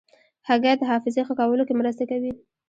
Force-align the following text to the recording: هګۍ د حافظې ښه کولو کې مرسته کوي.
هګۍ 0.47 0.73
د 0.77 0.81
حافظې 0.89 1.21
ښه 1.27 1.33
کولو 1.39 1.63
کې 1.67 1.73
مرسته 1.79 2.03
کوي. 2.11 2.31